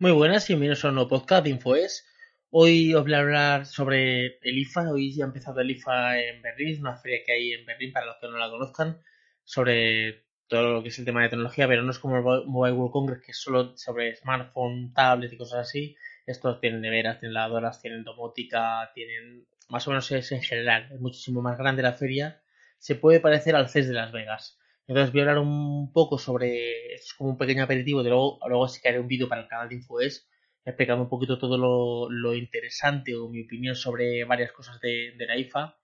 Muy 0.00 0.12
buenas 0.12 0.48
y 0.48 0.52
bienvenidos 0.52 0.84
a 0.84 0.90
un 0.90 0.94
nuevo 0.94 1.10
podcast 1.10 1.42
de 1.42 1.50
InfoES. 1.50 2.06
Hoy 2.50 2.94
os 2.94 3.02
voy 3.02 3.14
a 3.14 3.18
hablar 3.18 3.66
sobre 3.66 4.38
el 4.42 4.58
IFA. 4.58 4.92
Hoy 4.92 5.12
ya 5.12 5.24
ha 5.24 5.26
empezado 5.26 5.58
el 5.58 5.72
IFA 5.72 6.20
en 6.20 6.40
Berlín, 6.40 6.80
una 6.82 6.96
feria 6.96 7.18
que 7.26 7.32
hay 7.32 7.52
en 7.52 7.66
Berlín 7.66 7.92
para 7.92 8.06
los 8.06 8.14
que 8.20 8.28
no 8.28 8.38
la 8.38 8.48
conozcan, 8.48 9.02
sobre 9.42 10.22
todo 10.46 10.74
lo 10.74 10.82
que 10.84 10.90
es 10.90 10.98
el 11.00 11.04
tema 11.04 11.22
de 11.22 11.30
tecnología, 11.30 11.66
pero 11.66 11.82
no 11.82 11.90
es 11.90 11.98
como 11.98 12.16
el 12.16 12.22
Mobile 12.46 12.76
World 12.76 12.92
Congress, 12.92 13.22
que 13.24 13.32
es 13.32 13.38
solo 13.38 13.76
sobre 13.76 14.14
smartphone, 14.14 14.92
tablets 14.92 15.32
y 15.32 15.36
cosas 15.36 15.66
así. 15.66 15.96
Estos 16.26 16.60
tienen 16.60 16.80
neveras, 16.80 17.18
tienen 17.18 17.34
lavadoras, 17.34 17.82
tienen 17.82 18.04
domótica, 18.04 18.92
tienen. 18.94 19.48
Más 19.68 19.84
o 19.88 19.90
menos 19.90 20.08
es 20.12 20.30
en 20.30 20.42
general, 20.42 20.92
es 20.92 21.00
muchísimo 21.00 21.42
más 21.42 21.58
grande 21.58 21.82
la 21.82 21.94
feria. 21.94 22.40
Se 22.78 22.94
puede 22.94 23.18
parecer 23.18 23.56
al 23.56 23.68
CES 23.68 23.88
de 23.88 23.94
Las 23.94 24.12
Vegas. 24.12 24.57
Entonces 24.88 25.12
voy 25.12 25.20
a 25.20 25.24
hablar 25.24 25.38
un 25.38 25.92
poco 25.92 26.18
sobre, 26.18 26.94
es 26.94 27.14
como 27.14 27.30
un 27.30 27.38
pequeño 27.38 27.62
aperitivo, 27.62 28.02
de 28.02 28.10
luego, 28.10 28.40
luego 28.48 28.68
sí 28.68 28.80
que 28.80 28.88
haré 28.88 28.98
un 28.98 29.06
vídeo 29.06 29.28
para 29.28 29.42
el 29.42 29.48
canal 29.48 29.68
de 29.68 29.76
InfoES 29.76 30.26
explicando 30.68 31.04
un 31.04 31.08
poquito 31.08 31.38
todo 31.38 31.56
lo, 31.58 32.34
interesante 32.34 33.16
o 33.16 33.28
mi 33.28 33.42
opinión 33.44 33.74
sobre 33.74 34.24
varias 34.24 34.52
cosas 34.52 34.80
de, 34.80 35.14
la 35.18 35.36
IFA. 35.36 35.76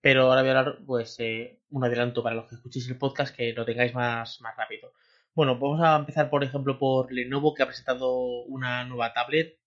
Pero 0.00 0.24
ahora 0.24 0.42
voy 0.42 0.50
a 0.50 0.58
hablar, 0.58 0.78
pues, 0.86 1.16
eh, 1.20 1.60
un 1.70 1.84
adelanto 1.84 2.22
para 2.22 2.36
los 2.36 2.46
que 2.48 2.56
escuchéis 2.56 2.88
el 2.88 2.98
podcast, 2.98 3.34
que 3.34 3.52
lo 3.52 3.64
tengáis 3.64 3.94
más, 3.94 4.40
más 4.40 4.56
rápido. 4.56 4.92
Bueno, 5.34 5.58
vamos 5.58 5.80
a 5.82 5.96
empezar, 5.96 6.30
por 6.30 6.44
ejemplo, 6.44 6.78
por 6.78 7.12
Lenovo, 7.12 7.54
que 7.54 7.62
ha 7.62 7.66
presentado 7.66 8.42
una 8.44 8.84
nueva 8.84 9.12
tablet, 9.12 9.58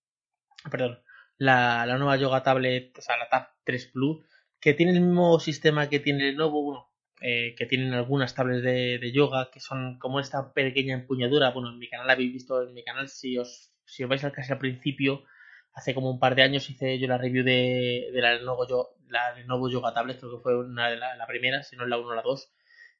perdón, 0.71 1.01
la, 1.37 1.85
la 1.85 1.97
nueva 1.97 2.17
Yoga 2.17 2.43
Tablet, 2.43 2.97
o 2.97 3.01
sea, 3.01 3.17
la 3.17 3.29
Tab 3.29 3.49
3 3.63 3.87
Plus, 3.93 4.25
que 4.59 4.73
tiene 4.73 4.93
el 4.93 5.01
mismo 5.01 5.39
sistema 5.39 5.89
que 5.89 5.99
tiene 5.99 6.31
Lenovo, 6.31 6.63
bueno, 6.63 6.91
eh, 7.19 7.55
que 7.57 7.65
tienen 7.65 7.93
algunas 7.93 8.35
tablets 8.35 8.63
de, 8.63 9.11
yoga 9.11 9.49
que 9.51 9.59
son 9.59 9.97
como 9.97 10.19
esta 10.19 10.53
pequeña 10.53 10.93
empuñadura. 10.93 11.49
Bueno, 11.51 11.69
en 11.69 11.79
mi 11.79 11.89
canal 11.89 12.09
habéis 12.09 12.33
visto, 12.33 12.61
en 12.61 12.73
mi 12.73 12.83
canal, 12.83 13.09
si 13.09 13.37
os, 13.37 13.71
si 13.85 14.03
os 14.03 14.09
vais 14.09 14.23
al 14.23 14.31
casi 14.31 14.51
al 14.51 14.59
principio, 14.59 15.23
hace 15.73 15.95
como 15.95 16.11
un 16.11 16.19
par 16.19 16.35
de 16.35 16.43
años 16.43 16.69
hice 16.69 16.99
yo 16.99 17.07
la 17.07 17.17
review 17.17 17.43
de, 17.43 18.09
de 18.13 18.21
la, 18.21 18.35
Lenovo, 18.35 18.67
yo, 18.67 18.95
la 19.07 19.33
Lenovo 19.33 19.69
Yoga 19.69 19.93
Tablet, 19.93 20.19
creo 20.19 20.37
que 20.37 20.43
fue 20.43 20.59
una 20.59 20.89
de 20.89 20.97
la, 20.97 21.27
primera, 21.27 21.63
si 21.63 21.75
no 21.75 21.83
es 21.83 21.89
la 21.89 21.97
1 21.97 22.07
o 22.07 22.13
la 22.13 22.21
2, 22.21 22.51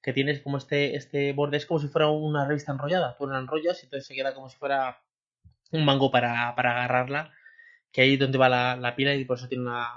que 0.02 0.14
tienes 0.14 0.42
como 0.42 0.58
este, 0.58 0.96
este 0.96 1.34
borde, 1.34 1.58
es 1.58 1.66
como 1.68 1.80
si 1.80 1.88
fuera 1.88 2.10
una 2.10 2.48
revista 2.48 2.72
enrollada. 2.72 3.16
Tú 3.18 3.28
la 3.28 3.38
enrollas 3.40 3.82
y 3.84 3.86
entonces 3.86 4.08
se 4.08 4.16
queda 4.16 4.34
como 4.34 4.50
si 4.50 4.58
fuera 4.58 5.02
un 5.72 5.86
mango 5.86 6.10
para, 6.12 6.56
para 6.56 6.72
agarrarla, 6.72 7.34
que 7.92 8.02
ahí 8.02 8.18
donde 8.18 8.38
va 8.38 8.50
la, 8.50 8.76
la 8.78 8.96
pila 8.96 9.14
y 9.14 9.26
por 9.26 9.38
eso 9.38 9.48
tiene 9.48 9.64
una 9.64 9.90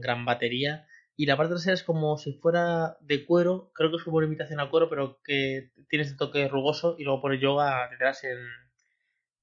gran 0.00 0.24
batería 0.24 0.86
y 1.16 1.26
la 1.26 1.36
parte 1.36 1.54
trasera 1.54 1.74
es 1.74 1.82
como 1.82 2.18
si 2.18 2.34
fuera 2.34 2.98
de 3.00 3.24
cuero, 3.24 3.72
creo 3.74 3.90
que 3.90 3.96
es 3.96 4.04
como 4.04 4.18
una 4.18 4.26
imitación 4.26 4.60
al 4.60 4.68
cuero, 4.68 4.90
pero 4.90 5.20
que 5.24 5.70
tiene 5.88 6.04
este 6.04 6.16
toque 6.16 6.46
rugoso 6.48 6.96
y 6.98 7.04
luego 7.04 7.22
pone 7.22 7.38
yoga 7.38 7.88
detrás 7.88 8.22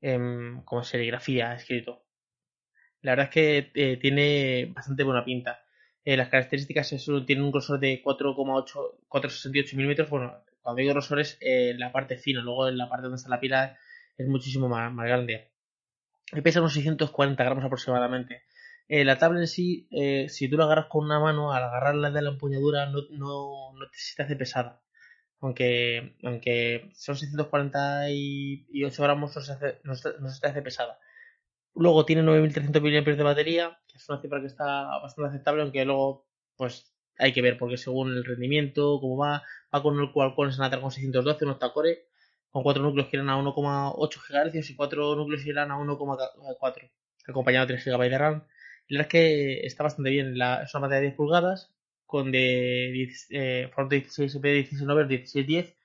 en, 0.02 0.62
como 0.66 0.84
serigrafía 0.84 1.54
escrito. 1.56 2.04
La 3.02 3.14
verdad 3.14 3.26
es 3.26 3.32
que 3.32 3.72
eh, 3.74 3.98
tiene 3.98 4.72
bastante 4.74 5.04
buena 5.04 5.26
pinta. 5.26 5.64
Eh, 6.06 6.16
las 6.16 6.30
características 6.30 6.94
es, 6.94 7.10
tiene 7.26 7.42
un 7.42 7.52
grosor 7.52 7.80
de 7.80 8.04
4,8, 8.04 8.98
468 9.08 9.76
milímetros. 9.76 10.10
Bueno, 10.10 10.44
cuando 10.62 10.80
digo 10.80 10.94
grosor 10.94 11.22
es 11.22 11.38
eh, 11.42 11.74
la 11.78 11.92
parte 11.92 12.18
fina, 12.18 12.42
luego 12.42 12.68
en 12.68 12.78
la 12.78 12.88
parte 12.88 13.04
donde 13.04 13.18
está 13.18 13.30
la 13.30 13.40
pila 13.40 13.78
es 14.18 14.28
muchísimo 14.28 14.70
más, 14.70 14.94
más 14.94 15.08
grande. 15.08 15.52
Y 16.32 16.42
pesa 16.42 16.60
unos 16.60 16.74
640 16.74 17.44
gramos 17.44 17.66
aproximadamente. 17.66 18.44
Eh, 18.88 19.06
la 19.06 19.18
tabla 19.18 19.40
en 19.40 19.48
sí, 19.48 19.88
eh, 19.92 20.28
si 20.30 20.50
tú 20.50 20.58
la 20.58 20.66
agarras 20.66 20.88
con 20.88 21.06
una 21.06 21.20
mano, 21.20 21.54
al 21.54 21.64
agarrarla 21.64 22.12
de 22.12 22.22
la 22.22 22.32
empuñadura 22.32 22.86
no, 22.88 23.00
no, 23.12 23.74
no 23.74 23.90
te, 23.90 23.98
se 23.98 24.16
te 24.16 24.24
hace 24.24 24.36
pesada. 24.36 24.82
Aunque, 25.40 26.16
aunque 26.24 26.92
son 26.96 27.18
648 27.18 29.04
gramos, 29.04 29.36
no 29.36 29.42
se, 29.42 29.52
hace, 29.52 29.80
no, 29.84 29.96
se, 29.96 30.12
te 30.42 30.48
hace 30.48 30.62
pesada. 30.62 31.00
Luego 31.76 32.06
tiene 32.06 32.24
9300 32.24 32.82
mAh 32.82 33.16
de 33.16 33.24
batería, 33.24 33.80
que 33.88 33.98
es 33.98 34.10
una 34.10 34.22
cifra 34.22 34.42
que 34.42 34.48
está 34.48 35.00
bastante 35.02 35.30
aceptable, 35.30 35.64
aunque 35.64 35.86
luego 35.86 36.28
pues 36.56 36.94
hay 37.18 37.34
que 37.34 37.42
ver, 37.42 37.58
porque 37.58 37.78
según 37.78 38.14
el 38.14 38.26
rendimiento, 38.26 39.00
cómo 39.02 39.18
va, 39.18 39.44
va 39.74 39.84
con 39.84 40.00
el 40.00 40.12
Qualcomm 40.12 40.52
Snapdragon 40.52 40.92
612, 40.92 41.46
un 41.46 41.52
octa-core, 41.52 42.08
con 42.50 42.64
4 42.64 42.84
núcleos 42.84 43.10
que 43.10 43.18
irán 43.18 43.30
a 43.30 43.38
1,8 43.38 44.54
GHz 44.54 44.70
y 44.70 44.76
4 44.76 45.16
núcleos 45.16 45.44
que 45.44 45.50
irán 45.50 45.72
a 45.72 45.78
1,4, 45.78 46.92
acompañado 47.28 47.66
de 47.68 47.74
3 47.76 47.86
GB 47.86 48.10
de 48.10 48.18
RAM 48.18 48.44
la 48.90 49.00
verdad 49.00 49.08
es 49.08 49.12
que 49.12 49.66
está 49.68 49.84
bastante 49.84 50.10
bien. 50.10 50.38
La, 50.38 50.64
es 50.64 50.74
una 50.74 50.82
pantalla 50.82 51.02
de 51.02 51.08
10 51.08 51.16
pulgadas 51.16 51.74
con 52.06 52.32
de 52.32 52.90
eh, 53.32 53.72
16 53.90 54.38
p 54.42 54.54
16 54.54 54.86
1610 54.86 55.76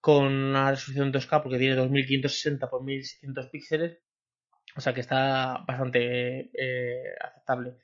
con 0.00 0.26
una 0.26 0.70
resolución 0.70 1.12
2K 1.12 1.42
porque 1.42 1.58
tiene 1.58 1.74
2560 1.74 2.66
x 2.66 2.80
1600 2.82 3.46
píxeles. 3.48 3.98
O 4.76 4.80
sea 4.80 4.94
que 4.94 5.00
está 5.00 5.64
bastante 5.66 6.50
eh, 6.54 7.14
aceptable. 7.20 7.74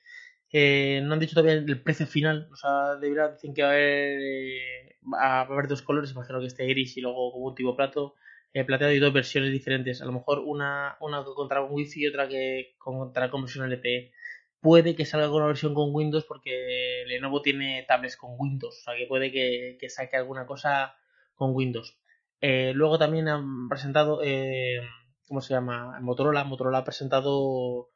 Eh, 0.52 1.00
no 1.02 1.14
han 1.14 1.20
dicho 1.20 1.34
todavía 1.34 1.54
el 1.54 1.82
precio 1.82 2.06
final. 2.06 2.48
O 2.52 2.56
sea, 2.56 2.96
debería 2.96 3.28
decir 3.28 3.52
que 3.52 3.62
va 3.62 3.70
a 3.70 3.72
haber, 3.72 4.20
eh, 4.20 4.96
va 5.12 5.40
a 5.40 5.40
haber 5.40 5.66
dos 5.68 5.82
colores. 5.82 6.12
Imagino 6.12 6.40
que 6.40 6.46
este 6.46 6.66
gris 6.66 6.96
y 6.96 7.00
luego 7.00 7.32
como 7.32 7.46
un 7.46 7.54
tipo 7.54 7.76
plato. 7.76 8.14
plateado 8.66 8.92
y 8.92 9.00
dos 9.00 9.12
versiones 9.12 9.50
diferentes. 9.52 10.00
A 10.02 10.04
lo 10.04 10.12
mejor 10.12 10.38
una, 10.40 10.96
una 11.00 11.24
contra 11.24 11.62
un 11.62 11.72
wifi 11.72 12.02
y 12.02 12.06
otra 12.06 12.28
que 12.28 12.76
contra 12.78 13.30
conversión 13.30 13.68
LTE 13.68 14.12
puede 14.64 14.96
que 14.96 15.04
salga 15.04 15.28
con 15.28 15.36
una 15.36 15.48
versión 15.48 15.74
con 15.74 15.94
Windows 15.94 16.24
porque 16.24 17.04
Lenovo 17.06 17.42
tiene 17.42 17.84
tablets 17.86 18.16
con 18.16 18.30
Windows, 18.38 18.78
o 18.78 18.82
sea 18.82 18.96
que 18.96 19.06
puede 19.06 19.30
que, 19.30 19.88
saque 19.90 20.16
alguna 20.16 20.46
cosa 20.46 20.96
con 21.34 21.54
Windows. 21.54 21.98
Eh, 22.40 22.72
luego 22.74 22.98
también 22.98 23.28
han 23.28 23.68
presentado, 23.68 24.22
eh, 24.24 24.80
¿cómo 25.28 25.42
se 25.42 25.52
llama? 25.52 26.00
Motorola. 26.00 26.44
Motorola 26.44 26.78
ha 26.78 26.84
presentado 26.84 27.90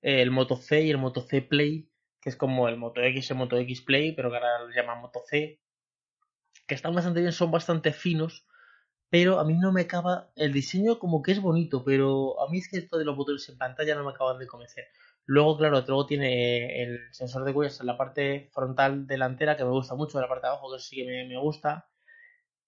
eh, 0.00 0.22
el 0.22 0.30
Moto 0.30 0.56
C 0.56 0.80
y 0.84 0.90
el 0.90 0.96
Moto 0.96 1.20
C 1.20 1.42
Play, 1.42 1.90
que 2.22 2.30
es 2.30 2.36
como 2.36 2.68
el 2.68 2.78
Moto 2.78 3.02
X 3.02 3.28
y 3.28 3.32
el 3.34 3.38
Moto 3.38 3.58
X 3.58 3.82
Play, 3.82 4.12
pero 4.12 4.30
que 4.30 4.36
ahora 4.36 4.62
lo 4.62 4.70
llaman 4.70 5.02
Moto 5.02 5.20
C, 5.26 5.60
que 6.66 6.74
están 6.74 6.94
bastante 6.94 7.20
bien, 7.20 7.32
son 7.32 7.50
bastante 7.50 7.92
finos, 7.92 8.46
pero 9.10 9.40
a 9.40 9.44
mí 9.44 9.58
no 9.58 9.72
me 9.72 9.82
acaba, 9.82 10.30
el 10.36 10.54
diseño 10.54 10.98
como 10.98 11.22
que 11.22 11.32
es 11.32 11.42
bonito, 11.42 11.84
pero 11.84 12.40
a 12.40 12.50
mí 12.50 12.60
es 12.60 12.70
que 12.70 12.78
esto 12.78 12.96
de 12.96 13.04
los 13.04 13.14
botones 13.14 13.46
en 13.50 13.58
pantalla 13.58 13.94
no 13.94 14.04
me 14.04 14.12
acaban 14.12 14.38
de 14.38 14.46
convencer. 14.46 14.86
Luego, 15.26 15.56
claro, 15.56 15.82
luego 15.86 16.06
tiene 16.06 16.82
el 16.82 17.00
sensor 17.12 17.44
de 17.44 17.52
huellas 17.52 17.80
en 17.80 17.86
la 17.86 17.96
parte 17.96 18.50
frontal 18.52 19.06
delantera, 19.06 19.56
que 19.56 19.64
me 19.64 19.70
gusta 19.70 19.94
mucho, 19.94 20.18
en 20.18 20.22
la 20.22 20.28
parte 20.28 20.46
de 20.46 20.52
abajo, 20.52 20.72
que 20.72 20.80
sí 20.80 20.96
que 20.96 21.26
me, 21.26 21.38
gusta. 21.38 21.88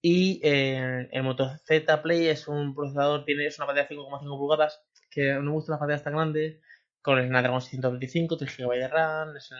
Y 0.00 0.40
eh, 0.42 1.08
el 1.10 1.22
Moto 1.22 1.48
Z 1.66 2.02
Play 2.02 2.28
es 2.28 2.48
un 2.48 2.74
procesador, 2.74 3.24
tiene, 3.24 3.46
es 3.46 3.58
una 3.58 3.66
pantalla 3.66 3.88
de 3.88 3.96
5,5 3.96 4.38
pulgadas, 4.38 4.82
que 5.10 5.34
no 5.34 5.42
me 5.42 5.50
gusta 5.52 5.72
las 5.72 5.80
pantallas 5.80 6.04
tan 6.04 6.14
grandes, 6.14 6.60
con 7.02 7.18
el 7.18 7.28
Snapdragon 7.28 7.60
625, 7.60 8.36
3 8.36 8.56
GB 8.56 8.70
de 8.78 8.88
RAM, 8.88 9.36
es, 9.36 9.50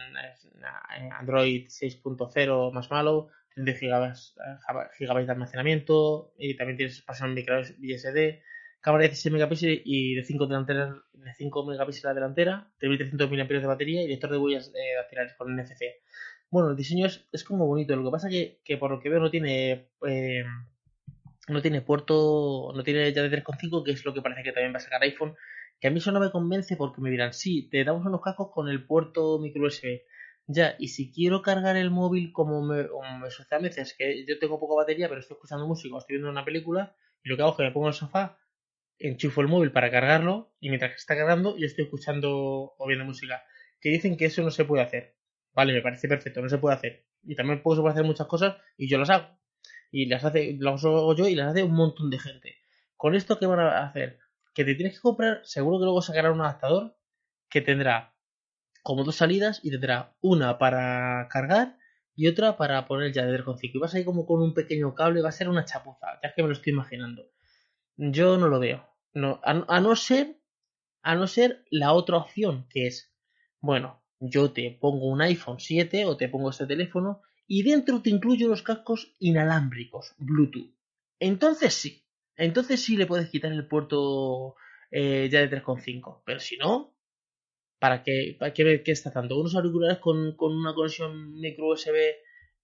Android 1.17 1.67
6.0 1.67 2.71
más 2.73 2.91
malo, 2.91 3.29
30 3.55 3.71
GB, 3.73 5.25
de 5.25 5.31
almacenamiento, 5.31 6.33
y 6.37 6.57
también 6.57 6.77
tienes 6.77 6.97
espacio 6.97 7.25
en 7.25 7.33
micro 7.35 7.63
SD, 7.63 8.41
cámara 8.87 9.03
de 9.03 9.09
16 9.09 9.33
megapíxeles 9.33 9.81
y 9.83 10.15
de 10.15 10.23
5, 10.23 10.47
de 10.47 11.33
5 11.35 11.65
megapíxeles 11.65 12.05
la 12.05 12.13
delantera, 12.13 12.71
3300 12.79 13.29
mAh 13.29 13.59
de 13.59 13.67
batería 13.67 14.01
y 14.01 14.07
lector 14.07 14.31
de 14.31 14.37
huellas 14.37 14.71
eh, 14.75 15.35
con 15.37 15.53
NFC. 15.53 15.81
Bueno, 16.49 16.69
el 16.69 16.77
diseño 16.77 17.05
es, 17.05 17.43
como 17.43 17.67
bonito, 17.67 17.97
lo 17.97 18.05
que 18.05 18.11
pasa 18.11 18.29
que, 18.29 18.61
que 18.63 18.77
por 18.77 18.91
lo 18.91 19.01
que 19.01 19.09
veo 19.09 19.19
no 19.19 19.29
tiene 19.29 19.89
eh, 20.07 20.45
no 21.49 21.61
tiene 21.61 21.81
puerto, 21.81 22.71
no 22.73 22.81
tiene 22.83 23.11
ya 23.11 23.23
de 23.23 23.43
3.5, 23.43 23.83
que 23.83 23.91
es 23.91 24.05
lo 24.05 24.13
que 24.13 24.21
parece 24.21 24.43
que 24.43 24.53
también 24.53 24.73
va 24.73 24.77
a 24.77 24.79
sacar 24.79 25.01
iPhone, 25.03 25.35
que 25.81 25.89
a 25.89 25.91
mí 25.91 25.97
eso 25.97 26.13
no 26.13 26.21
me 26.21 26.31
convence 26.31 26.77
porque 26.77 27.01
me 27.01 27.09
dirán, 27.09 27.33
sí, 27.33 27.67
te 27.69 27.83
damos 27.83 28.05
unos 28.05 28.21
cascos 28.21 28.51
con 28.53 28.69
el 28.69 28.85
puerto 28.85 29.37
micro 29.39 29.67
USB. 29.67 30.03
Ya, 30.47 30.75
y 30.79 30.87
si 30.87 31.11
quiero 31.11 31.41
cargar 31.41 31.75
el 31.75 31.91
móvil 31.91 32.31
como 32.31 32.61
me, 32.61 32.87
como 32.87 33.29
sucede 33.29 33.57
a 33.57 33.59
veces, 33.59 33.95
que 33.97 34.25
yo 34.25 34.39
tengo 34.39 34.61
poca 34.61 34.75
batería, 34.75 35.09
pero 35.09 35.19
estoy 35.19 35.35
escuchando 35.35 35.67
música 35.67 35.93
o 35.93 35.99
estoy 35.99 36.15
viendo 36.15 36.31
una 36.31 36.45
película, 36.45 36.95
y 37.21 37.27
lo 37.27 37.35
que 37.35 37.41
hago 37.41 37.51
es 37.51 37.57
que 37.57 37.63
me 37.63 37.71
pongo 37.71 37.87
en 37.87 37.93
el 37.93 37.99
sofá, 37.99 38.37
enchufo 38.99 39.41
el 39.41 39.47
móvil 39.47 39.71
para 39.71 39.91
cargarlo 39.91 40.53
y 40.59 40.69
mientras 40.69 40.91
que 40.91 40.97
está 40.97 41.15
cargando 41.15 41.57
yo 41.57 41.65
estoy 41.65 41.85
escuchando 41.85 42.75
o 42.77 42.87
viendo 42.87 43.05
música. 43.05 43.43
Que 43.79 43.89
dicen 43.89 44.17
que 44.17 44.25
eso 44.25 44.41
no 44.41 44.51
se 44.51 44.65
puede 44.65 44.83
hacer. 44.83 45.15
Vale, 45.53 45.73
me 45.73 45.81
parece 45.81 46.07
perfecto, 46.07 46.41
no 46.41 46.49
se 46.49 46.57
puede 46.57 46.75
hacer. 46.75 47.05
Y 47.23 47.35
también 47.35 47.61
puedo, 47.61 47.87
hacer 47.87 48.03
muchas 48.03 48.27
cosas 48.27 48.57
y 48.77 48.87
yo 48.89 48.97
las 48.97 49.09
hago. 49.09 49.27
Y 49.91 50.07
las 50.07 50.23
hace, 50.23 50.57
las 50.59 50.83
hago 50.83 51.15
yo 51.15 51.27
y 51.27 51.35
las 51.35 51.51
hace 51.51 51.63
un 51.63 51.73
montón 51.73 52.09
de 52.09 52.19
gente. 52.19 52.55
Con 52.95 53.15
esto, 53.15 53.39
¿qué 53.39 53.45
van 53.45 53.59
a 53.59 53.85
hacer? 53.85 54.19
Que 54.53 54.65
te 54.65 54.75
tienes 54.75 54.95
que 54.95 55.01
comprar, 55.01 55.41
seguro 55.43 55.79
que 55.79 55.85
luego 55.85 56.01
sacará 56.01 56.31
un 56.31 56.41
adaptador 56.41 56.97
que 57.49 57.61
tendrá 57.61 58.15
como 58.83 59.03
dos 59.03 59.17
salidas 59.17 59.59
y 59.63 59.69
tendrá 59.69 60.15
una 60.21 60.57
para 60.57 61.27
cargar 61.29 61.77
y 62.15 62.27
otra 62.27 62.57
para 62.57 62.87
poner 62.87 63.13
de 63.13 63.43
con 63.43 63.57
Y 63.61 63.77
vas 63.77 63.93
ahí 63.93 64.03
como 64.03 64.25
con 64.25 64.41
un 64.41 64.53
pequeño 64.53 64.95
cable, 64.95 65.21
va 65.21 65.29
a 65.29 65.31
ser 65.31 65.49
una 65.49 65.65
chapuza, 65.65 66.19
ya 66.23 66.29
es 66.29 66.35
que 66.35 66.41
me 66.41 66.47
lo 66.47 66.53
estoy 66.53 66.73
imaginando. 66.73 67.29
Yo 67.97 68.37
no 68.37 68.47
lo 68.47 68.59
veo. 68.59 68.87
No, 69.13 69.41
a, 69.43 69.81
no 69.81 69.95
ser, 69.95 70.39
a 71.01 71.15
no 71.15 71.25
ser 71.25 71.65
la 71.71 71.93
otra 71.93 72.17
opción, 72.17 72.67
que 72.69 72.85
es, 72.85 73.11
bueno, 73.59 74.03
yo 74.19 74.51
te 74.51 74.77
pongo 74.79 75.07
un 75.07 75.21
iPhone 75.21 75.59
7 75.59 76.05
o 76.05 76.15
te 76.15 76.29
pongo 76.29 76.51
este 76.51 76.67
teléfono 76.67 77.21
y 77.47 77.63
dentro 77.63 78.01
te 78.01 78.11
incluyo 78.11 78.47
los 78.47 78.61
cascos 78.61 79.15
inalámbricos, 79.19 80.13
Bluetooth. 80.17 80.71
Entonces 81.19 81.73
sí, 81.73 82.05
entonces 82.35 82.83
sí 82.83 82.95
le 82.95 83.07
puedes 83.07 83.29
quitar 83.29 83.51
el 83.51 83.67
puerto 83.67 84.55
eh, 84.91 85.27
ya 85.31 85.39
de 85.39 85.49
3,5. 85.49 86.21
Pero 86.23 86.39
si 86.39 86.57
no, 86.57 86.95
¿para 87.79 88.03
qué, 88.03 88.35
para 88.37 88.53
qué, 88.53 88.83
qué 88.83 88.91
está 88.91 89.09
dando? 89.09 89.39
Unos 89.39 89.55
auriculares 89.55 89.97
con, 89.97 90.35
con 90.35 90.55
una 90.55 90.75
conexión 90.75 91.39
micro 91.39 91.69
USB 91.69 91.95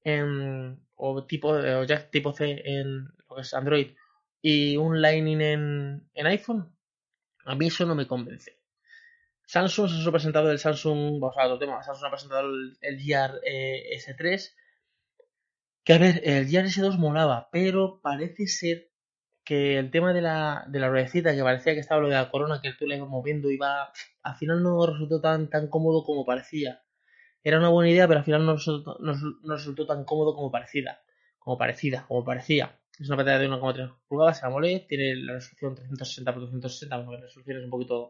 en, 0.04 0.80
o 0.96 1.26
tipo 1.26 1.50
o 1.50 1.84
jack 1.86 2.12
tipo 2.12 2.34
C 2.34 2.62
en 2.64 3.06
lo 3.28 3.36
que 3.36 3.42
es 3.42 3.54
Android 3.56 3.88
y 4.44 4.76
un 4.76 5.02
Lightning 5.02 5.42
en, 5.42 6.10
en 6.14 6.28
iPhone, 6.28 6.76
a 7.46 7.56
mí 7.56 7.68
eso 7.68 7.86
no 7.86 7.96
me 7.96 8.06
convence. 8.06 8.60
Samsung 9.46 9.90
se 9.90 10.08
ha 10.08 10.12
presentado 10.12 10.52
el 10.52 10.60
Samsung, 10.60 11.20
vamos 11.22 11.38
a 11.38 11.46
otro 11.46 11.60
tema, 11.60 11.82
Samsung 11.82 12.06
ha 12.06 12.12
presentado 12.12 12.50
el, 12.82 13.00
Gear 13.00 13.40
eh, 13.46 13.98
S3, 13.98 14.52
que 15.86 15.94
a 15.94 15.98
ver, 15.98 16.22
el 16.26 16.48
Gear 16.48 16.66
S2 16.66 16.98
molaba, 16.98 17.50
pero 17.54 18.02
parece 18.02 18.48
ser 18.48 18.92
que 19.46 19.80
el 19.80 19.92
tema 19.92 20.14
de 20.14 20.22
la, 20.22 20.66
de 20.68 20.80
la 20.80 20.90
ruedecita, 20.90 21.34
que 21.34 21.42
parecía 21.42 21.74
que 21.74 21.80
estaba 21.80 22.02
lo 22.02 22.10
de 22.10 22.16
la 22.16 22.30
corona, 22.30 22.60
que 22.62 22.74
tú 22.74 22.86
le 22.86 22.98
ibas 22.98 23.10
moviendo 23.10 23.48
va, 23.62 23.94
al 24.24 24.36
final 24.36 24.62
no 24.62 24.86
resultó 24.86 25.22
tan, 25.22 25.50
tan 25.50 25.68
cómodo 25.68 26.04
como 26.04 26.26
parecía. 26.26 26.84
Era 27.44 27.60
una 27.60 27.70
buena 27.70 27.90
idea, 27.92 28.08
pero 28.08 28.20
al 28.20 28.26
final 28.26 28.46
no 28.46 28.54
resultó, 28.54 28.98
no, 29.00 29.14
no 29.14 29.56
resultó 29.56 29.86
tan 29.86 30.04
cómodo 30.04 30.36
como 30.36 30.52
parecida, 30.52 31.02
como 31.40 31.58
parecida, 31.58 32.06
como 32.08 32.26
parecía. 32.26 32.78
Es 33.00 33.08
una 33.08 33.18
pantalla 33.18 33.40
de 33.40 33.50
1,3 33.50 33.96
pulgadas, 34.08 34.40
se 34.40 34.46
AMOLED, 34.46 34.86
tiene 34.88 35.16
la 35.16 35.34
resolución 35.34 35.76
360 35.76 36.32
x 36.32 36.42
260, 36.42 36.98
bueno, 36.98 37.12
la 37.14 37.22
resolución 37.22 37.58
es 37.58 37.64
un 37.64 37.70
poquito 37.72 38.10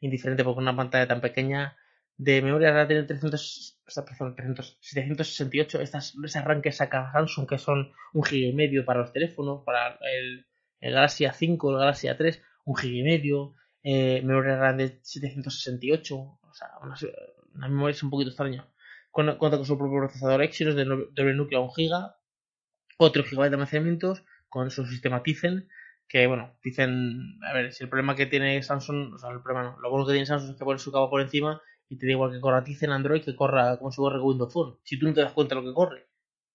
indiferente 0.00 0.44
porque 0.44 0.60
una 0.60 0.76
pantalla 0.76 1.08
tan 1.08 1.20
pequeña 1.20 1.76
de 2.18 2.42
memoria 2.42 2.72
RAM 2.72 2.88
tiene 2.88 3.04
300, 3.04 3.80
perdón, 3.94 4.34
300, 4.34 4.78
768, 4.80 5.80
estas, 5.80 6.14
ese 6.22 6.38
arranque 6.38 6.72
saca 6.72 7.10
Samsung 7.12 7.48
que 7.48 7.58
son 7.58 7.92
un 8.12 8.22
giga 8.24 8.48
y 8.48 8.52
medio 8.52 8.84
para 8.84 9.00
los 9.00 9.12
teléfonos, 9.12 9.62
para 9.64 9.98
el, 10.12 10.46
Galaxy 10.80 11.24
A5, 11.24 11.70
el 11.70 11.78
Galaxy 11.78 12.08
A3, 12.08 12.40
un 12.64 12.76
giga 12.76 12.98
y 12.98 13.02
medio, 13.02 13.54
eh, 13.82 14.20
memoria 14.22 14.56
RAM 14.56 14.76
de 14.76 15.00
768, 15.02 16.16
o 16.16 16.54
sea, 16.54 16.68
una, 16.82 16.96
una 17.54 17.68
memoria 17.68 17.94
es 17.94 18.02
un 18.02 18.10
poquito 18.10 18.30
extraña. 18.30 18.68
Cuenta, 19.10 19.38
con 19.38 19.64
su 19.64 19.78
propio 19.78 19.98
procesador 19.98 20.42
Exynos 20.42 20.76
de 20.76 20.84
doble 20.84 21.34
núcleo 21.34 21.60
a 21.60 21.64
1 21.64 21.72
giga, 21.72 22.17
4 22.98 23.22
GB 23.22 23.48
de 23.48 23.54
almacenamiento 23.54 24.14
con 24.48 24.70
su 24.70 24.84
sistema 24.86 25.22
Tizen, 25.22 25.68
que 26.08 26.26
bueno, 26.26 26.56
dicen, 26.62 27.38
a 27.48 27.52
ver, 27.52 27.72
si 27.72 27.84
el 27.84 27.90
problema 27.90 28.16
que 28.16 28.26
tiene 28.26 28.62
Samsung, 28.62 29.14
o 29.14 29.18
sea, 29.18 29.30
el 29.30 29.40
problema 29.40 29.70
no, 29.70 29.80
lo 29.80 29.90
bueno 29.90 30.06
que 30.06 30.12
tiene 30.12 30.26
Samsung 30.26 30.50
es 30.50 30.56
que 30.56 30.64
pone 30.64 30.78
su 30.78 30.90
cabo 30.90 31.08
por 31.08 31.20
encima 31.20 31.62
y 31.88 31.96
te 31.96 32.06
da 32.06 32.12
igual 32.12 32.32
que 32.32 32.40
corra 32.40 32.64
Tizen 32.64 32.90
Android 32.90 33.22
que 33.22 33.36
corra 33.36 33.78
como 33.78 33.92
si 33.92 33.98
corre 33.98 34.20
Windows 34.20 34.52
Phone, 34.52 34.78
si 34.82 34.98
tú 34.98 35.06
no 35.06 35.14
te 35.14 35.20
das 35.20 35.32
cuenta 35.32 35.54
de 35.54 35.62
lo 35.62 35.68
que 35.68 35.74
corre. 35.74 36.08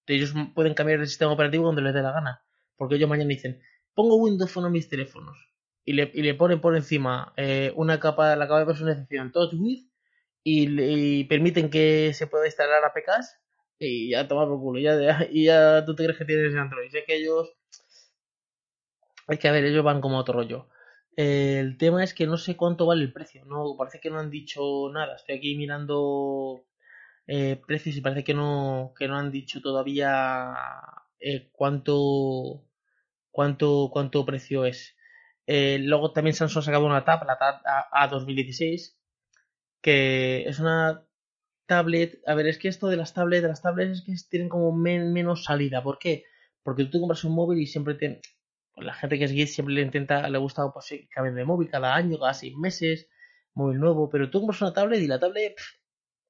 Ellos 0.05 0.33
pueden 0.53 0.73
cambiar 0.73 0.99
el 0.99 1.07
sistema 1.07 1.31
operativo 1.31 1.63
cuando 1.63 1.81
les 1.81 1.93
dé 1.93 2.01
la 2.01 2.11
gana, 2.11 2.43
porque 2.75 2.95
ellos 2.95 3.09
mañana 3.09 3.29
dicen, 3.29 3.61
pongo 3.93 4.17
Windows 4.17 4.51
Phone 4.51 4.65
a 4.65 4.69
mis 4.69 4.89
teléfonos 4.89 5.37
y 5.85 5.93
le, 5.93 6.11
y 6.13 6.23
le 6.23 6.33
ponen 6.33 6.59
por 6.59 6.75
encima 6.75 7.33
eh, 7.37 7.71
una 7.75 7.99
capa, 7.99 8.35
la 8.35 8.47
capa 8.47 8.59
de 8.59 8.65
personalización 8.65 9.31
Touch 9.31 9.53
With 9.53 9.85
y, 10.43 11.21
y 11.21 11.23
permiten 11.25 11.69
que 11.69 12.13
se 12.13 12.27
pueda 12.27 12.47
instalar 12.47 12.83
APKs 12.83 13.42
y 13.87 14.09
ya 14.11 14.27
toma 14.27 14.47
por 14.47 14.59
culo, 14.59 14.79
ya, 14.79 14.99
ya, 14.99 15.27
y 15.31 15.45
ya 15.45 15.85
tú 15.85 15.95
te 15.95 16.03
crees 16.03 16.17
que 16.17 16.25
tienes 16.25 16.55
Android. 16.55 16.89
Sé 16.91 17.03
que 17.05 17.17
ellos. 17.17 17.53
Hay 19.27 19.37
que 19.37 19.51
ver, 19.51 19.63
ellos 19.65 19.83
van 19.83 20.01
como 20.01 20.17
otro 20.17 20.33
rollo. 20.35 20.67
El 21.15 21.77
tema 21.77 22.03
es 22.03 22.13
que 22.13 22.25
no 22.27 22.37
sé 22.37 22.57
cuánto 22.57 22.85
vale 22.87 23.03
el 23.03 23.13
precio, 23.13 23.45
no 23.45 23.75
parece 23.77 23.99
que 23.99 24.09
no 24.09 24.19
han 24.19 24.31
dicho 24.31 24.89
nada. 24.91 25.15
Estoy 25.15 25.35
aquí 25.35 25.55
mirando 25.55 26.65
eh, 27.27 27.61
precios 27.67 27.95
y 27.95 28.01
parece 28.01 28.23
que 28.23 28.33
no, 28.33 28.93
que 28.97 29.07
no 29.07 29.17
han 29.17 29.31
dicho 29.31 29.61
todavía 29.61 30.53
eh, 31.19 31.49
cuánto, 31.53 32.65
cuánto, 33.31 33.89
cuánto 33.91 34.25
precio 34.25 34.65
es. 34.65 34.95
Eh, 35.47 35.79
luego 35.79 36.11
también 36.13 36.35
Samsung 36.35 36.61
ha 36.61 36.65
sacado 36.65 36.85
una 36.85 37.05
tab, 37.05 37.25
la 37.25 37.37
tab 37.37 37.61
A, 37.65 38.03
A 38.03 38.07
2016, 38.07 38.97
que 39.81 40.43
es 40.47 40.59
una 40.59 41.05
tablet. 41.65 42.21
A 42.27 42.35
ver, 42.35 42.47
es 42.47 42.57
que 42.57 42.67
esto 42.67 42.87
de 42.87 42.97
las 42.97 43.13
tablets, 43.13 43.43
las 43.47 43.61
tablets 43.61 43.99
es 43.99 44.03
que 44.05 44.13
tienen 44.29 44.49
como 44.49 44.71
men, 44.71 45.13
menos 45.13 45.45
salida. 45.45 45.83
¿Por 45.83 45.99
qué? 45.99 46.25
Porque 46.63 46.85
tú 46.85 46.99
compras 46.99 47.23
un 47.23 47.35
móvil 47.35 47.59
y 47.59 47.67
siempre 47.67 47.95
te. 47.95 48.21
Pues 48.73 48.85
la 48.87 48.93
gente 48.93 49.19
que 49.19 49.25
es 49.25 49.31
geek 49.31 49.47
siempre 49.47 49.75
le 49.75 49.81
intenta, 49.81 50.27
le 50.29 50.37
gusta 50.39 50.71
pues, 50.73 50.85
sí, 50.85 51.07
cambiar 51.09 51.35
de 51.35 51.45
móvil 51.45 51.69
cada 51.69 51.95
año, 51.95 52.17
cada 52.19 52.33
seis 52.33 52.55
meses, 52.55 53.07
móvil 53.53 53.79
nuevo. 53.79 54.09
Pero 54.09 54.29
tú 54.29 54.39
compras 54.39 54.61
una 54.61 54.73
tablet 54.73 55.01
y 55.01 55.07
la 55.07 55.19
tablet, 55.19 55.55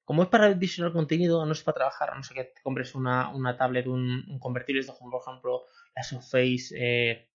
como 0.04 0.22
es 0.22 0.28
para 0.28 0.52
visionar 0.54 0.92
contenido, 0.92 1.44
no 1.46 1.52
es 1.52 1.62
para 1.62 1.76
trabajar, 1.76 2.14
no 2.16 2.22
sé 2.22 2.34
que 2.34 2.44
te 2.44 2.62
compres 2.62 2.94
una, 2.94 3.30
una 3.34 3.56
tablet, 3.56 3.86
un, 3.86 4.24
un 4.28 4.38
convertible, 4.38 4.82
por 4.84 5.22
ejemplo, 5.22 5.64
la 5.96 6.02
Surface, 6.02 6.74
eh, 6.76 7.28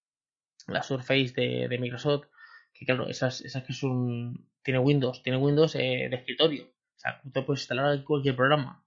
la 0.68 0.84
Surface 0.84 1.34
de, 1.36 1.68
de, 1.70 1.78
Microsoft, 1.80 2.28
que 2.74 2.86
claro, 2.86 3.08
esas, 3.08 3.42
esas 3.42 3.64
que 3.64 3.74
son. 3.74 4.48
Tiene 4.62 4.80
Windows, 4.80 5.24
tiene 5.24 5.38
Windows 5.38 5.74
eh, 5.76 6.08
de 6.10 6.16
escritorio. 6.16 6.70
O 7.00 7.02
sea, 7.02 7.22
tú 7.22 7.32
te 7.32 7.44
puedes 7.44 7.62
instalar 7.62 8.04
cualquier 8.04 8.36
programa. 8.36 8.84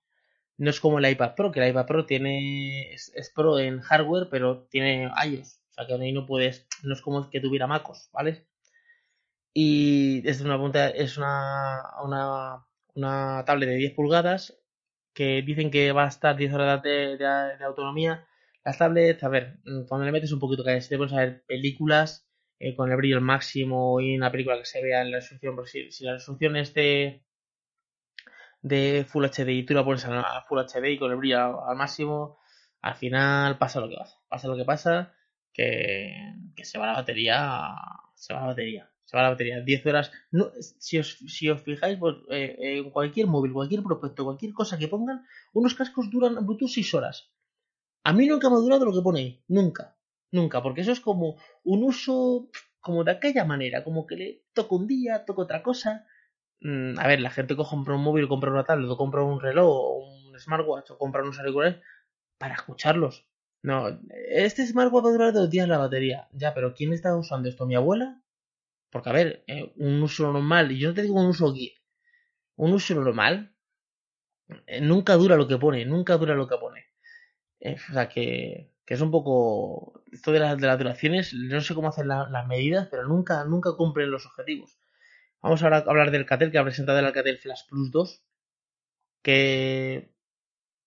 No 0.58 0.68
es 0.68 0.80
como 0.80 0.98
el 0.98 1.10
iPad 1.10 1.34
Pro, 1.34 1.50
que 1.50 1.60
el 1.60 1.70
iPad 1.70 1.86
Pro 1.86 2.04
tiene 2.04 2.92
es, 2.92 3.10
es, 3.14 3.30
Pro 3.30 3.58
en 3.58 3.80
hardware, 3.80 4.28
pero 4.30 4.66
tiene 4.70 5.10
iOS. 5.24 5.60
O 5.70 5.72
sea, 5.72 5.86
que 5.86 5.94
ahí 5.94 6.12
no 6.12 6.26
puedes, 6.26 6.66
no 6.82 6.92
es 6.92 7.00
como 7.00 7.30
que 7.30 7.40
tuviera 7.40 7.66
MacOS, 7.66 8.10
¿vale? 8.12 8.46
Y 9.54 10.20
desde 10.20 10.44
una 10.44 10.58
punta 10.58 10.90
es 10.90 11.16
una, 11.16 11.82
una, 12.04 12.66
una 12.94 13.44
tablet 13.46 13.70
de 13.70 13.76
10 13.76 13.94
pulgadas 13.94 14.58
que 15.14 15.40
dicen 15.40 15.70
que 15.70 15.92
va 15.92 16.04
a 16.04 16.08
estar 16.08 16.36
10 16.36 16.52
horas 16.52 16.82
de, 16.82 17.18
autonomía. 17.64 18.26
Las 18.64 18.78
tablets, 18.78 19.24
a 19.24 19.28
ver, 19.30 19.58
cuando 19.88 20.04
le 20.04 20.12
metes 20.12 20.32
un 20.32 20.38
poquito 20.38 20.64
que 20.64 20.80
si 20.82 20.90
te 20.90 20.98
pones 20.98 21.14
ver 21.14 21.44
películas 21.46 22.26
eh, 22.58 22.76
con 22.76 22.90
el 22.90 22.96
brillo 22.96 23.16
al 23.16 23.22
máximo 23.22 24.00
y 24.00 24.16
una 24.16 24.30
película 24.30 24.58
que 24.58 24.66
se 24.66 24.82
vea 24.82 25.00
en 25.02 25.10
la 25.10 25.18
resolución, 25.18 25.56
porque 25.56 25.70
si, 25.70 25.90
si 25.90 26.04
la 26.04 26.12
resolución 26.14 26.56
es 26.56 26.74
de 26.74 27.24
de 28.62 29.04
Full 29.06 29.26
HD 29.26 29.48
y 29.50 29.66
tú 29.66 29.74
la 29.74 29.84
pones 29.84 30.04
a 30.06 30.42
Full 30.42 30.60
HD 30.60 30.92
y 30.92 30.98
con 30.98 31.10
el 31.10 31.16
brillo 31.16 31.66
al 31.66 31.76
máximo, 31.76 32.38
al 32.80 32.94
final 32.94 33.58
pasa 33.58 33.80
lo 33.80 33.88
que 33.88 33.96
pasa. 33.96 34.16
Pasa 34.28 34.48
lo 34.48 34.56
que 34.56 34.64
pasa, 34.64 35.14
que, 35.52 36.34
se 36.62 36.78
va 36.78 36.86
la 36.86 36.94
batería, 36.94 37.74
se 38.14 38.32
va 38.32 38.40
la 38.40 38.46
batería, 38.46 38.90
se 39.04 39.16
va 39.16 39.24
la 39.24 39.30
batería. 39.30 39.60
10 39.60 39.86
horas, 39.86 40.12
no, 40.30 40.50
si, 40.60 40.98
os, 40.98 41.18
si 41.26 41.50
os 41.50 41.62
fijáis, 41.62 41.98
pues, 41.98 42.16
eh, 42.30 42.56
en 42.58 42.90
cualquier 42.90 43.26
móvil, 43.26 43.52
cualquier 43.52 43.82
prospecto, 43.82 44.24
cualquier 44.24 44.52
cosa 44.52 44.78
que 44.78 44.88
pongan, 44.88 45.26
unos 45.52 45.74
cascos 45.74 46.10
duran 46.10 46.46
Bluetooth 46.46 46.70
6 46.70 46.94
horas. 46.94 47.30
A 48.04 48.12
mí 48.12 48.26
nunca 48.26 48.48
me 48.48 48.56
ha 48.56 48.58
durado 48.58 48.84
lo 48.84 48.92
que 48.92 49.02
pone 49.02 49.44
nunca, 49.48 49.96
nunca, 50.30 50.62
porque 50.62 50.80
eso 50.80 50.92
es 50.92 51.00
como 51.00 51.36
un 51.62 51.84
uso 51.84 52.48
como 52.80 53.04
de 53.04 53.12
aquella 53.12 53.44
manera, 53.44 53.84
como 53.84 54.06
que 54.06 54.16
le 54.16 54.44
toco 54.52 54.76
un 54.76 54.88
día, 54.88 55.24
toco 55.24 55.42
otra 55.42 55.62
cosa, 55.62 56.04
a 56.98 57.06
ver, 57.08 57.20
la 57.20 57.30
gente 57.30 57.56
compra 57.56 57.94
un 57.94 58.02
móvil, 58.02 58.28
compra 58.28 58.50
una 58.50 58.64
tablet, 58.64 58.96
compra 58.96 59.22
un 59.22 59.40
reloj, 59.40 59.68
o 59.68 59.98
un 60.30 60.38
smartwatch, 60.38 60.90
o 60.92 60.98
compra 60.98 61.22
unos 61.22 61.38
auriculares 61.38 61.80
para 62.38 62.54
escucharlos. 62.54 63.26
No, 63.62 64.00
este 64.28 64.66
smartwatch 64.66 65.04
va 65.04 65.08
a 65.10 65.12
durar 65.12 65.32
dos 65.32 65.50
días 65.50 65.68
la 65.68 65.78
batería. 65.78 66.28
Ya, 66.32 66.54
pero 66.54 66.74
¿quién 66.74 66.92
está 66.92 67.16
usando 67.16 67.48
esto? 67.48 67.66
¿Mi 67.66 67.74
abuela? 67.74 68.22
Porque, 68.90 69.10
a 69.10 69.12
ver, 69.12 69.44
eh, 69.46 69.72
un 69.76 70.02
uso 70.02 70.32
normal, 70.32 70.72
y 70.72 70.78
yo 70.78 70.88
no 70.88 70.94
te 70.94 71.02
digo 71.02 71.20
un 71.20 71.26
uso 71.28 71.52
geek, 71.52 71.80
un 72.56 72.72
uso 72.72 72.94
normal 72.94 73.52
eh, 74.66 74.80
nunca 74.80 75.14
dura 75.14 75.36
lo 75.36 75.48
que 75.48 75.58
pone, 75.58 75.84
nunca 75.86 76.16
dura 76.16 76.34
lo 76.34 76.48
que 76.48 76.56
pone. 76.58 76.86
Eh, 77.60 77.76
o 77.90 77.92
sea 77.92 78.08
que, 78.08 78.72
que, 78.84 78.94
es 78.94 79.00
un 79.00 79.10
poco. 79.10 80.02
Esto 80.12 80.32
de, 80.32 80.40
la, 80.40 80.56
de 80.56 80.66
las 80.66 80.78
duraciones, 80.78 81.32
no 81.34 81.60
sé 81.60 81.74
cómo 81.74 81.88
hacen 81.88 82.08
la, 82.08 82.28
las 82.28 82.46
medidas, 82.46 82.88
pero 82.90 83.06
nunca, 83.06 83.44
nunca 83.44 83.72
cumplen 83.76 84.10
los 84.10 84.26
objetivos. 84.26 84.78
Vamos 85.42 85.62
ahora 85.62 85.78
a 85.78 85.80
hablar 85.80 86.12
del 86.12 86.22
Alcatel, 86.22 86.52
que 86.52 86.58
ha 86.58 86.64
presentado 86.64 86.98
el 87.00 87.04
Alcatel 87.04 87.38
Flash 87.38 87.66
Plus 87.68 87.90
2. 87.90 88.22
Que. 89.22 90.14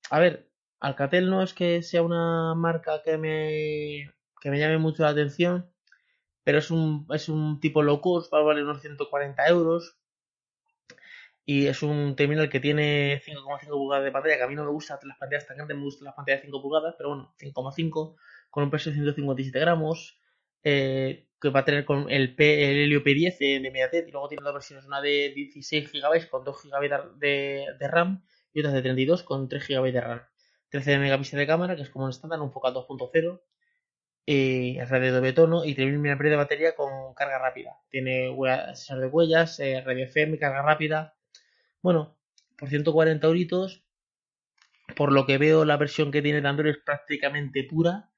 A 0.10 0.20
ver, 0.20 0.50
Alcatel 0.80 1.30
no 1.30 1.44
es 1.44 1.54
que 1.54 1.84
sea 1.84 2.02
una 2.02 2.56
marca 2.56 3.02
que 3.04 3.18
me. 3.18 4.14
que 4.42 4.50
me 4.50 4.60
llame 4.60 4.78
mucho 4.78 5.04
la 5.04 5.10
atención. 5.10 5.70
Pero 6.44 6.60
es 6.60 6.72
un, 6.72 7.08
es 7.12 7.28
un 7.30 7.60
tipo 7.60 7.82
low 7.84 8.02
cost, 8.02 8.34
va 8.34 8.40
a 8.40 8.44
valer 8.44 8.64
unos 8.64 8.82
140 8.82 9.48
euros. 9.48 9.98
Y 11.46 11.68
es 11.68 11.84
un 11.84 12.16
terminal 12.16 12.50
que 12.50 12.60
tiene 12.60 13.22
5,5 13.26 13.68
pulgadas 13.70 14.06
de 14.06 14.12
pantalla, 14.12 14.38
que 14.38 14.44
a 14.44 14.48
mí 14.48 14.56
no 14.56 14.64
me 14.64 14.72
gustan 14.72 15.00
las 15.04 15.18
pantallas 15.18 15.46
tan 15.46 15.58
grandes, 15.58 15.78
me 15.78 15.84
gustan 15.84 16.06
las 16.06 16.16
pantallas 16.16 16.42
de 16.42 16.48
5 16.48 16.62
pulgadas, 16.62 16.96
pero 16.98 17.10
bueno, 17.10 17.36
5,5, 17.38 18.16
con 18.50 18.64
un 18.64 18.72
peso 18.72 18.90
de 18.90 18.96
157 18.96 19.60
gramos. 19.60 20.20
Eh, 20.64 21.28
que 21.50 21.54
va 21.56 21.62
a 21.62 21.66
tener 21.66 21.86
con 21.86 22.10
el, 22.10 22.36
P, 22.36 22.70
el 22.70 22.78
Helio 22.78 23.04
P10 23.04 23.38
de, 23.38 23.60
de 23.60 23.72
Mediatek 23.72 24.08
y 24.08 24.12
luego 24.12 24.28
tiene 24.28 24.44
dos 24.44 24.54
versiones, 24.54 24.86
una 24.86 25.02
de 25.02 25.32
16 25.36 25.92
GB 25.92 26.30
con 26.30 26.44
2 26.44 26.64
GB 26.64 27.18
de, 27.18 27.88
RAM 27.90 28.24
y 28.54 28.60
otra 28.60 28.72
de 28.72 28.82
32 28.82 29.24
con 29.24 29.48
3 29.48 29.68
GB 29.68 29.92
de 29.92 30.02
RAM. 30.02 30.22
13 30.70 30.98
megapíxeles 31.00 31.44
de 31.44 31.48
cámara, 31.48 31.76
que 31.76 31.84
es 31.84 31.90
como 31.90 32.06
un 32.06 32.12
estándar, 32.12 32.42
un 32.42 32.52
focal 32.52 32.74
2.0, 32.74 33.42
y 34.26 34.80
red 34.80 35.22
de 35.22 35.34
tono 35.34 35.64
y 35.64 35.76
3000 35.76 36.00
mAh 36.00 36.16
de 36.16 36.36
batería 36.36 36.76
con 36.76 37.14
carga 37.14 37.38
rápida. 37.38 37.78
Tiene 37.90 38.36
sensor 38.74 39.00
de 39.00 39.08
huellas, 39.08 39.60
eh, 39.60 39.82
radio 39.86 40.06
FM, 40.06 40.40
carga 40.40 40.64
rápida. 40.64 41.16
Bueno, 41.82 42.18
por 42.58 42.70
140 42.70 43.28
euritos, 43.28 43.84
por 44.96 45.12
lo 45.12 45.26
que 45.26 45.38
veo 45.38 45.66
la 45.66 45.78
versión 45.78 46.12
que 46.12 46.22
tiene 46.22 46.42
de 46.42 46.48
Android 46.48 46.72
es 46.72 46.78
prácticamente 46.84 47.64
pura. 47.64 48.10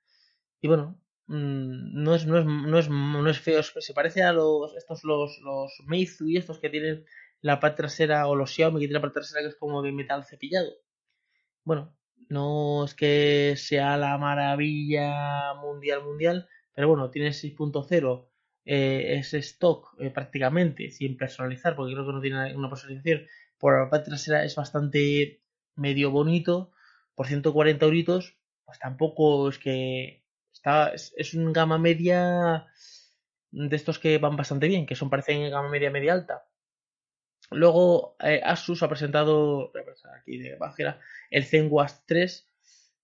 Y 0.62 0.68
bueno, 0.68 1.00
mm, 1.28 2.04
no, 2.04 2.16
es, 2.16 2.26
no, 2.26 2.40
es, 2.40 2.46
no, 2.46 2.80
es, 2.80 2.90
no 2.90 3.30
es 3.30 3.40
feo, 3.40 3.62
se 3.64 3.94
parece 3.94 4.24
a 4.24 4.34
los 4.34 4.76
estos 4.76 5.04
los, 5.04 5.40
los 5.44 5.72
Meizu 5.86 6.28
y 6.28 6.38
estos 6.38 6.60
que 6.60 6.70
tienen 6.70 7.06
la 7.42 7.60
parte 7.60 7.78
trasera 7.78 8.28
o 8.28 8.36
los 8.36 8.52
Xiaomi 8.52 8.80
que 8.80 8.88
tienen 8.88 8.96
la 8.96 9.02
parte 9.02 9.20
trasera 9.20 9.42
que 9.42 9.50
es 9.50 9.56
como 9.56 9.82
de 9.82 9.92
metal 9.92 10.26
cepillado. 10.26 10.72
Bueno, 11.64 11.96
no 12.30 12.86
es 12.86 12.94
que 12.96 13.56
sea 13.58 13.98
la 13.98 14.18
maravilla 14.18 15.54
mundial 15.56 16.04
mundial, 16.04 16.48
pero 16.74 16.88
bueno, 16.90 17.10
tiene 17.10 17.30
6.0, 17.30 18.30
eh, 18.66 19.18
es 19.20 19.34
stock 19.34 19.96
eh, 20.00 20.10
prácticamente, 20.12 20.92
sin 20.92 21.18
personalizar, 21.18 21.76
porque 21.76 21.94
creo 21.94 22.06
que 22.06 22.14
no 22.14 22.22
tiene 22.22 22.56
una 22.56 22.70
personalización. 22.70 23.28
Por 23.58 23.80
la 23.80 23.90
parte 23.90 24.10
trasera 24.10 24.44
es 24.44 24.56
bastante 24.56 25.42
medio 25.76 26.12
bonito, 26.12 26.72
por 27.16 27.28
140 27.28 27.86
euritos, 27.86 28.38
pues 28.66 28.80
tampoco 28.80 29.50
es 29.50 29.58
que 29.58 30.24
está, 30.58 30.90
es, 30.94 31.34
un 31.34 31.54
gama 31.54 31.78
media 31.78 32.68
de 33.52 33.76
estos 33.76 34.00
que 34.00 34.18
van 34.18 34.36
bastante 34.36 34.68
bien, 34.68 34.86
que 34.86 34.96
son 34.96 35.10
parecen 35.10 35.50
gama 35.50 35.70
media 35.70 35.92
media 35.92 36.14
alta. 36.14 36.46
Luego 37.52 38.18
eh, 38.20 38.42
Asus 38.44 38.84
ha 38.84 38.90
presentado 38.90 39.72
aquí 40.20 40.38
de 40.38 40.56
bajera 40.56 41.00
el 41.30 41.46
ZenWatch 41.46 41.92
3, 42.06 42.48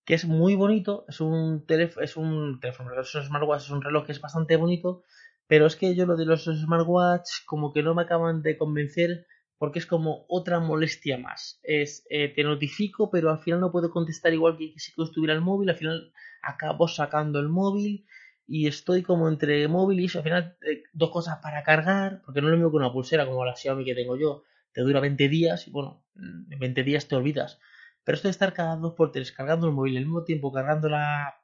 que 0.06 0.16
es 0.16 0.26
muy 0.26 0.56
bonito, 0.56 1.06
es 1.08 1.22
un 1.22 1.66
teléfono, 1.66 2.04
es 2.04 2.18
un 2.18 2.60
teléfono, 2.60 2.92
es 3.00 3.16
un 3.16 3.56
es 3.56 3.70
un 3.70 3.82
reloj 3.82 4.06
que 4.06 4.12
es 4.12 4.20
bastante 4.20 4.58
bonito, 4.58 5.04
pero 5.48 5.66
es 5.66 5.76
que 5.76 5.96
yo 5.96 6.06
lo 6.06 6.18
de 6.18 6.26
los 6.26 6.44
smartwatch 6.46 7.46
como 7.46 7.72
que 7.72 7.84
no 7.84 7.96
me 7.96 8.02
acaban 8.02 8.42
de 8.42 8.58
convencer 8.58 9.28
porque 9.64 9.80
es 9.80 9.86
como 9.86 10.26
otra 10.28 10.60
molestia 10.60 11.18
más. 11.18 11.62
Es 11.64 12.06
eh, 12.10 12.28
te 12.28 12.44
notifico, 12.44 13.10
pero 13.10 13.32
al 13.32 13.40
final 13.40 13.62
no 13.62 13.72
puedo 13.72 13.92
contestar 13.92 14.34
igual 14.34 14.58
que 14.58 14.74
si 14.76 14.92
estuviera 15.02 15.34
el 15.34 15.40
móvil, 15.40 15.70
al 15.70 15.78
final 15.78 16.12
acabo 16.42 16.90
sacando 16.90 17.40
el 17.40 17.48
móvil 17.48 18.06
y 18.46 18.68
estoy 18.68 19.04
como 19.04 19.30
entre 19.30 19.66
móvil 19.70 20.02
y 20.02 20.06
eso, 20.08 20.18
al 20.18 20.26
final 20.26 20.58
eh, 20.70 20.84
dos 20.92 21.12
cosas 21.12 21.38
para 21.42 21.64
cargar, 21.64 22.22
porque 22.26 22.42
no 22.42 22.48
es 22.48 22.52
lo 22.52 22.58
mismo 22.58 22.72
que 22.72 22.76
una 22.76 22.92
pulsera 22.92 23.26
como 23.26 23.46
la 23.46 23.56
Xiaomi 23.56 23.86
que 23.86 23.96
tengo 23.96 24.18
yo, 24.18 24.44
te 24.74 24.82
dura 24.82 25.00
20 25.00 25.30
días 25.30 25.66
y 25.66 25.72
bueno, 25.72 26.04
en 26.18 26.60
20 26.60 26.84
días 26.84 27.08
te 27.08 27.16
olvidas. 27.16 27.58
Pero 28.04 28.18
esto 28.18 28.28
de 28.28 28.34
estar 28.34 28.52
cada 28.52 28.76
dos 28.76 28.96
por 28.96 29.14
tres 29.14 29.32
cargando 29.32 29.68
el 29.68 29.74
móvil 29.74 29.96
al 29.96 30.04
mismo 30.04 30.26
tiempo, 30.26 30.52
cargando 30.52 30.90
la, 30.90 31.40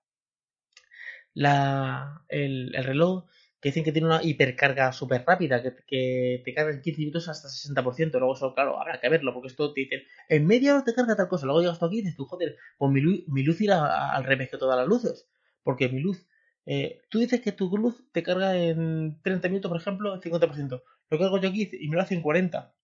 la 1.33 2.25
el, 2.27 2.73
reloj, 2.83 3.27
que 3.62 3.70
dicen 3.70 3.84
que 3.84 3.92
tiene 3.92 4.08
una 4.08 4.24
hipercarga 4.24 4.92
súper 4.94 5.24
rápida, 5.25 5.62
que, 5.62 6.42
te 6.44 6.54
carga 6.54 6.72
en 6.72 6.82
15 6.82 7.00
minutos 7.00 7.28
hasta 7.28 7.50
60%. 7.50 8.12
Luego 8.20 8.34
eso, 8.34 8.54
claro, 8.54 8.80
habrá 8.80 9.00
que 9.00 9.10
verlo, 9.10 9.34
porque 9.34 9.50
esto 9.50 9.74
te 9.74 9.82
dicen, 9.82 10.01
en 10.30 10.46
media 10.48 10.75
hora 10.75 10.84
te 10.86 10.94
carga 10.94 11.16
tal 11.16 11.28
cosa. 11.28 11.46
Luego 11.46 11.62
llegas 11.62 11.74
hasta 11.74 11.88
aquí 11.88 12.00
y 12.00 12.01
dices 12.01 12.16
tú, 12.16 12.25
joder, 12.25 12.58
pues 12.78 12.92
mi 12.92 13.01
luz, 13.01 13.62
irá 13.62 14.13
al 14.13 14.24
revés 14.24 14.50
que 14.50 14.58
todas 14.58 14.78
las 14.78 14.88
luces. 14.88 15.28
Porque 15.63 15.89
mi 15.89 16.00
luz 16.00 16.25
eh, 16.66 17.01
tú 17.10 17.20
dices 17.20 17.42
que 17.42 17.51
tu 17.51 17.75
luz 17.78 18.04
te 18.12 18.24
carga 18.24 18.56
en 18.56 19.20
30 19.24 19.50
minutos, 19.50 19.70
por 19.70 19.82
ejemplo, 19.82 20.13
el 20.13 20.22
50%. 20.22 20.84
Lo 21.10 21.25
hago 21.25 21.39
yo 21.42 21.50
aquí 21.50 21.70
y 21.74 21.89
me 21.89 21.96
lo 21.96 22.01
hace 22.01 22.16
en 22.16 22.22
40. 22.22 22.75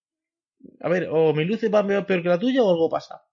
A 0.82 0.90
ver, 0.90 1.08
o 1.12 1.34
mi 1.34 1.46
luz 1.46 1.62
va 1.74 1.86
peor 1.86 2.24
que 2.24 2.30
la 2.30 2.40
tuya 2.40 2.64
o 2.64 2.72
algo 2.72 2.90
pasa. 2.90 3.24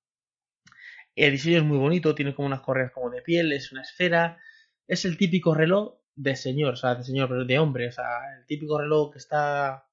El 1.14 1.32
diseño 1.32 1.58
es 1.58 1.64
muy 1.64 1.78
bonito, 1.78 2.14
tiene 2.14 2.34
como 2.34 2.46
unas 2.46 2.60
correas 2.60 2.92
como 2.92 3.10
de 3.10 3.22
piel, 3.22 3.52
es 3.52 3.72
una 3.72 3.82
esfera. 3.82 4.38
Es 4.86 5.04
el 5.04 5.16
típico 5.16 5.54
reloj 5.54 6.01
de 6.14 6.36
señor, 6.36 6.74
o 6.74 6.76
sea, 6.76 6.94
de 6.94 7.04
señor, 7.04 7.28
pero 7.28 7.44
de 7.44 7.58
hombre. 7.58 7.88
O 7.88 7.92
sea, 7.92 8.36
el 8.38 8.46
típico 8.46 8.78
reloj 8.78 9.12
que 9.12 9.18
está. 9.18 9.86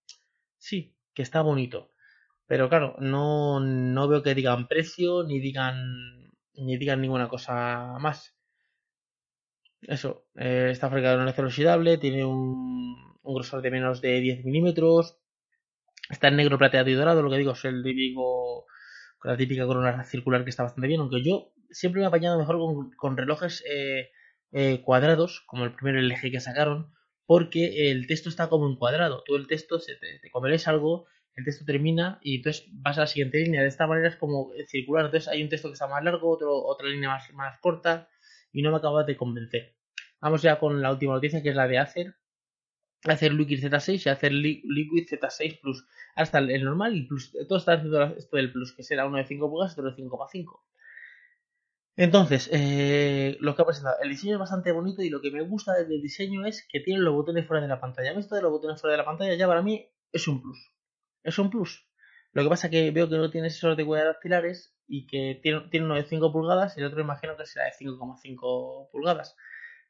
Sí, 0.57 0.95
que 1.13 1.21
está 1.23 1.41
bonito. 1.41 1.91
Pero 2.47 2.69
claro, 2.69 2.95
no, 2.99 3.59
no 3.59 4.07
veo 4.07 4.23
que 4.23 4.35
digan 4.35 4.67
precio 4.67 5.23
ni 5.23 5.39
digan. 5.39 6.31
ni 6.55 6.77
digan 6.77 7.01
ninguna 7.01 7.29
cosa 7.29 7.97
más. 7.99 8.35
Eso, 9.81 10.25
eh, 10.35 10.69
está 10.71 10.89
fabricado 10.89 11.21
en 11.21 11.27
acero 11.27 11.47
oxidable, 11.47 11.97
tiene 11.97 12.25
un, 12.25 12.95
grosor 13.23 13.61
de 13.61 13.71
menos 13.71 14.01
de 14.01 14.19
10 14.19 14.43
milímetros, 14.43 15.17
está 16.09 16.27
en 16.27 16.35
negro, 16.37 16.57
plateado 16.57 16.89
y 16.89 16.93
dorado, 16.93 17.21
lo 17.21 17.29
que 17.29 17.37
digo 17.37 17.53
es 17.53 17.63
el 17.65 17.83
típico, 17.83 18.65
con 19.19 19.31
la 19.31 19.37
típica 19.37 19.65
corona 19.65 20.03
circular 20.03 20.43
que 20.43 20.49
está 20.49 20.63
bastante 20.63 20.87
bien, 20.87 21.01
aunque 21.01 21.23
yo 21.23 21.53
siempre 21.71 21.99
me 22.01 22.05
he 22.05 22.07
apañado 22.07 22.37
mejor 22.37 22.57
con, 22.97 23.17
relojes 23.17 23.63
eh, 23.69 24.09
eh, 24.51 24.81
cuadrados, 24.83 25.41
como 25.45 25.65
el 25.65 25.73
primer 25.73 25.95
LG 26.03 26.31
que 26.31 26.39
sacaron, 26.39 26.93
porque 27.25 27.91
el 27.91 28.07
texto 28.07 28.29
está 28.29 28.49
como 28.49 28.67
en 28.67 28.75
cuadrado, 28.75 29.23
todo 29.23 29.37
el 29.37 29.47
texto, 29.47 29.79
se 29.79 29.95
te, 29.95 30.19
te 30.19 30.31
comeréis 30.31 30.67
algo, 30.67 31.05
el 31.35 31.45
texto 31.45 31.63
termina 31.65 32.19
y 32.21 32.37
entonces 32.37 32.67
vas 32.71 32.97
a 32.97 33.01
la 33.01 33.07
siguiente 33.07 33.39
línea, 33.39 33.61
de 33.61 33.67
esta 33.67 33.87
manera 33.87 34.09
es 34.09 34.15
como 34.15 34.51
circular, 34.67 35.05
entonces 35.05 35.27
hay 35.27 35.43
un 35.43 35.49
texto 35.49 35.69
que 35.69 35.73
está 35.73 35.87
más 35.87 36.03
largo, 36.03 36.29
otro, 36.29 36.53
otra 36.65 36.87
línea 36.87 37.09
más, 37.09 37.31
más 37.33 37.59
corta, 37.59 38.09
y 38.51 38.61
no 38.61 38.71
me 38.71 38.77
acaba 38.77 39.03
de 39.03 39.17
convencer. 39.17 39.75
Vamos 40.21 40.41
ya 40.41 40.59
con 40.59 40.81
la 40.81 40.91
última 40.91 41.13
noticia 41.13 41.41
que 41.41 41.49
es 41.49 41.55
la 41.55 41.67
de 41.67 41.77
Acer. 41.77 42.15
Acer 43.05 43.33
Liquid 43.33 43.63
Z6 43.63 44.05
y 44.05 44.09
Acer 44.09 44.33
Liquid 44.33 45.07
Z6 45.07 45.61
Plus. 45.61 45.87
Hasta 46.15 46.39
el 46.39 46.63
normal 46.63 46.95
y 46.95 46.99
el 46.99 47.07
Plus. 47.07 47.31
Todo 47.47 47.57
está 47.57 47.73
haciendo 47.73 48.03
esto 48.03 48.35
del 48.35 48.51
Plus, 48.51 48.73
que 48.73 48.83
será 48.83 49.07
uno 49.07 49.17
de 49.17 49.25
5 49.25 49.49
pulgadas 49.49 49.77
y 49.77 49.79
otro 49.79 49.91
de 49.91 50.03
5,5. 50.03 50.61
Entonces, 51.99 52.49
eh, 52.53 53.35
lo 53.41 53.53
que 53.53 53.61
ha 53.61 53.65
presentado, 53.65 53.97
el 54.01 54.09
diseño 54.09 54.35
es 54.35 54.39
bastante 54.39 54.71
bonito 54.71 55.01
y 55.01 55.09
lo 55.09 55.19
que 55.19 55.31
me 55.31 55.41
gusta 55.41 55.73
del 55.73 56.01
diseño 56.01 56.45
es 56.45 56.65
que 56.71 56.79
tiene 56.79 57.01
los 57.01 57.13
botones 57.13 57.45
fuera 57.45 57.61
de 57.61 57.67
la 57.67 57.81
pantalla. 57.81 58.13
Esto 58.17 58.35
de 58.35 58.41
los 58.41 58.51
botones 58.51 58.79
fuera 58.79 58.93
de 58.93 58.99
la 58.99 59.05
pantalla 59.05 59.35
ya 59.35 59.47
para 59.47 59.61
mí 59.61 59.85
es 60.13 60.25
un 60.29 60.41
plus. 60.41 60.57
Es 61.23 61.37
un 61.39 61.49
plus. 61.49 61.85
Lo 62.31 62.41
que 62.41 62.47
pasa 62.47 62.67
es 62.67 62.71
que 62.71 62.91
veo 62.91 63.09
que 63.09 63.17
no 63.17 63.29
tiene 63.29 63.47
esos 63.47 63.75
de 63.75 63.83
huellas 63.83 64.07
dactilares 64.07 64.73
y 64.87 65.07
que 65.07 65.41
tiene, 65.43 65.67
tiene 65.71 65.87
uno 65.87 65.95
de 65.95 66.05
5 66.05 66.31
pulgadas 66.31 66.77
y 66.77 66.79
el 66.79 66.85
otro 66.85 67.01
imagino 67.01 67.35
que 67.35 67.45
será 67.45 67.65
de 67.65 67.71
5,5 67.71 68.91
pulgadas. 68.93 69.35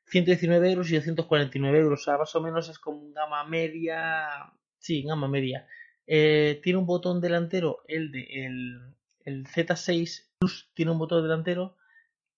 119 0.06 0.72
euros 0.72 0.89
y 0.89 0.96
249 0.96 1.78
euros. 1.78 2.01
O 2.01 2.04
sea, 2.04 2.18
más 2.18 2.36
o 2.36 2.42
menos 2.42 2.70
es 2.70 2.80
como 2.80 3.12
gama 3.12 3.44
media. 3.44 4.51
Sí, 4.80 5.04
gama 5.04 5.28
media. 5.28 5.68
Eh, 6.08 6.60
tiene 6.63 6.80
un 6.80 6.88
botón 6.88 7.22
delantero, 7.22 7.84
el 7.88 8.12
de 8.12 8.48
el, 9.25 9.46
Z6 9.46 10.25
Plus 10.39 10.72
tiene 10.74 10.89
un 10.92 10.98
botón 10.98 11.22
delantero 11.22 11.75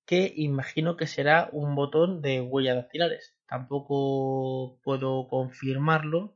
que 0.05 0.33
imagino 0.35 0.97
que 0.97 1.07
será 1.07 1.49
un 1.51 1.75
botón 1.75 2.21
de 2.21 2.41
huellas 2.41 2.75
dactilares. 2.75 3.35
Tampoco 3.47 4.79
puedo 4.83 5.27
confirmarlo 5.27 6.35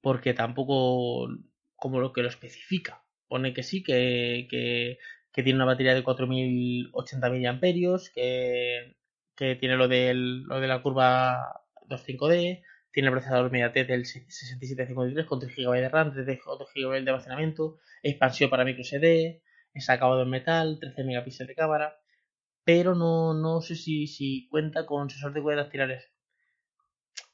porque 0.00 0.34
tampoco 0.34 1.28
como 1.76 2.00
lo 2.00 2.12
que 2.12 2.22
lo 2.22 2.28
especifica. 2.28 3.04
Pone 3.28 3.54
que 3.54 3.62
sí, 3.62 3.82
que, 3.82 4.46
que, 4.50 4.98
tiene 5.42 5.56
una 5.56 5.64
batería 5.64 5.94
de 5.94 6.02
4080 6.02 7.30
mAh, 7.30 7.60
que 8.14 8.96
que 9.40 9.56
tiene 9.56 9.76
lo, 9.76 9.88
del, 9.88 10.42
lo 10.42 10.60
de 10.60 10.68
la 10.68 10.82
curva 10.82 11.62
2.5D, 11.88 12.62
tiene 12.92 13.08
el 13.08 13.12
procesador 13.14 13.50
MediaTek 13.50 13.88
del 13.88 14.04
6753 14.04 15.24
con 15.24 15.40
3 15.40 15.56
GB 15.56 15.80
de 15.80 15.88
RAM, 15.88 16.12
3 16.12 16.26
GB 16.26 16.92
de 16.92 17.10
almacenamiento, 17.10 17.78
expansión 18.02 18.50
para 18.50 18.66
micro 18.66 18.84
SD, 18.84 19.40
es 19.74 19.88
acabado 19.90 20.22
en 20.22 20.30
metal, 20.30 20.78
13 20.80 21.04
megapíxeles 21.04 21.48
de 21.48 21.54
cámara, 21.54 21.98
pero 22.64 22.94
no, 22.94 23.34
no 23.34 23.60
sé 23.60 23.76
si, 23.76 24.06
si 24.06 24.48
cuenta 24.48 24.86
con 24.86 25.10
sensor 25.10 25.32
de 25.32 25.40
huellas 25.40 25.64
dactilares. 25.64 26.10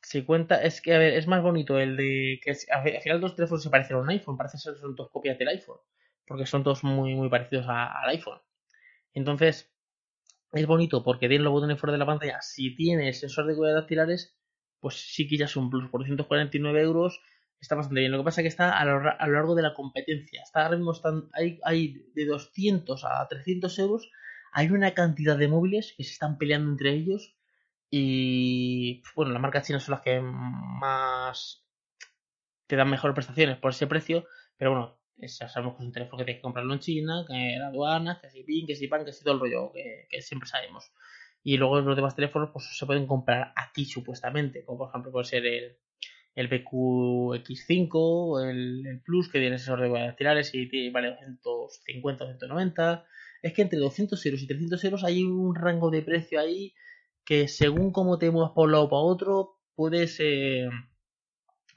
Si 0.03 0.23
cuenta, 0.23 0.63
es 0.63 0.81
que, 0.81 0.95
a 0.95 0.99
ver, 0.99 1.15
es 1.15 1.27
más 1.27 1.43
bonito 1.43 1.79
el 1.79 1.97
de 1.97 2.41
que 2.43 2.57
al 2.71 3.03
final 3.03 3.21
los 3.21 3.35
teléfonos 3.35 3.63
se 3.63 3.71
parecen 3.71 3.97
a 3.97 4.01
un 4.01 4.11
iPhone, 4.11 4.37
parece 4.37 4.59
ser 4.59 4.77
son 4.77 4.95
dos 4.95 5.11
copias 5.11 5.39
del 5.39 5.49
iPhone, 5.49 5.81
porque 6.27 6.47
son 6.47 6.63
todos 6.63 6.85
muy, 6.85 7.15
muy 7.15 7.29
parecidos 7.29 7.67
al 7.69 8.09
iPhone. 8.11 8.41
Entonces, 9.15 9.73
es 10.53 10.67
bonito 10.67 11.03
porque 11.03 11.29
tiene 11.29 11.45
los 11.45 11.53
botones 11.53 11.79
fuera 11.79 11.93
de 11.93 11.99
la 11.99 12.07
pantalla. 12.07 12.41
Si 12.41 12.75
tiene 12.77 13.13
sensor 13.13 13.47
de 13.47 13.55
huellas 13.55 13.77
dactilares, 13.77 14.37
pues 14.81 14.95
sí 14.95 15.27
que 15.27 15.37
ya 15.37 15.47
es 15.47 15.57
un 15.57 15.71
plus. 15.71 15.91
Por 15.91 16.01
249 16.03 16.81
euros 16.83 17.21
está 17.61 17.75
bastante 17.75 18.01
bien. 18.01 18.13
Lo 18.13 18.19
que 18.19 18.25
pasa 18.25 18.41
es 18.41 18.45
que 18.45 18.49
está 18.49 18.79
a 18.79 18.85
lo, 18.85 19.01
largo 19.01 19.55
de 19.55 19.63
la 19.63 19.75
competencia. 19.75 20.43
Está 20.43 20.65
ahora 20.65 20.77
mismo 20.77 20.93
están, 20.93 21.29
hay, 21.33 21.59
hay 21.65 22.05
de 22.15 22.27
200 22.27 23.05
a 23.05 23.27
300 23.29 23.79
euros. 23.79 24.11
Hay 24.53 24.71
una 24.71 24.95
cantidad 24.95 25.37
de 25.37 25.49
móviles 25.49 25.95
que 25.97 26.05
se 26.05 26.13
están 26.13 26.39
peleando 26.39 26.71
entre 26.71 26.93
ellos. 26.93 27.37
Y 27.91 29.03
bueno, 29.15 29.33
las 29.33 29.43
marcas 29.43 29.67
chinas 29.67 29.85
son 29.85 29.93
las 29.93 30.03
que 30.03 30.21
más 30.21 31.65
te 32.67 32.77
dan 32.77 32.91
mejores 32.91 33.15
prestaciones 33.15 33.59
por 33.59 33.71
ese 33.71 33.87
precio. 33.87 34.27
Pero 34.57 34.71
bueno, 34.71 34.99
sabemos 35.29 35.75
que 35.75 35.83
es 35.83 35.87
un 35.87 35.93
teléfono 35.93 36.19
que 36.19 36.25
tienes 36.25 36.39
que 36.39 36.43
comprarlo 36.43 36.73
en 36.75 36.81
China, 36.81 37.25
que 37.27 37.57
la 37.59 37.69
aduana, 37.69 38.21
que 38.21 38.31
si 38.31 38.43
PIN, 38.43 38.67
que 38.67 38.77
si 38.77 38.89
PAN, 38.89 39.05
que 39.05 39.13
si 39.13 39.25
todo 39.25 39.35
el 39.35 39.41
rollo 39.41 39.73
que, 39.73 40.23
siempre 40.23 40.49
sabemos. 40.49 40.93
Y 41.43 41.59
luego 41.59 41.81
los 41.81 41.97
demás 41.97 42.17
teléfonos 42.17 42.51
pues 42.53 42.77
se 42.77 42.87
pueden 42.87 43.07
comprar 43.07 43.53
aquí 43.55 43.85
supuestamente, 43.85 44.65
como 44.65 44.79
por 44.79 44.89
ejemplo 44.89 45.13
puede 45.13 45.27
ser 45.27 45.47
el, 45.47 45.79
el 46.37 46.49
BQX5, 46.49 48.49
el, 48.49 48.87
el 48.87 49.01
Plus 49.01 49.29
que 49.29 49.41
tiene 49.41 49.59
sensor 49.59 49.81
de 49.81 49.91
huellas 49.91 50.09
dactilares 50.09 50.55
y 50.55 50.91
vale 50.91 51.17
250 51.43 52.25
o 52.25 52.27
190. 52.29 53.05
Es 53.43 53.53
que 53.53 53.63
entre 53.63 53.81
200 53.81 54.25
euros 54.27 54.43
y 54.43 54.47
300 54.47 54.85
euros 54.85 55.05
hay 55.05 55.25
un 55.25 55.55
rango 55.55 55.91
de 55.91 56.03
precio 56.03 56.39
ahí 56.39 56.75
que 57.25 57.49
según 57.49 57.91
cómo 57.91 58.19
te 58.19 58.31
muevas 58.31 58.53
por 58.53 58.67
un 58.67 58.73
lado 58.73 58.85
o 58.85 58.89
para 58.89 59.01
otro 59.01 59.59
puedes, 59.75 60.21
eh, 60.21 60.69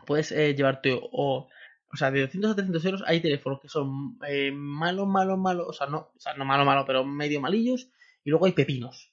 puedes 0.05 0.31
eh, 0.31 0.53
llevarte 0.53 0.91
o 0.93 1.47
o 1.91 1.97
sea, 1.97 2.11
de 2.11 2.21
200 2.21 2.51
a 2.51 2.55
300 2.55 2.85
euros 2.85 3.03
hay 3.07 3.19
teléfonos 3.19 3.59
que 3.59 3.67
son 3.67 4.19
eh, 4.27 4.51
malos, 4.51 5.07
malos, 5.07 5.39
malos, 5.39 5.67
o 5.69 5.73
sea, 5.73 5.87
no, 5.87 6.11
o 6.15 6.19
sea, 6.19 6.35
no 6.35 6.45
malo, 6.45 6.65
malo, 6.65 6.85
pero 6.85 7.03
medio 7.03 7.41
malillos, 7.41 7.89
y 8.23 8.29
luego 8.29 8.45
hay 8.45 8.51
pepinos. 8.53 9.11